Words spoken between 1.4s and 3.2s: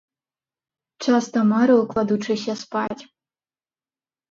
марыў, кладучыся спаць.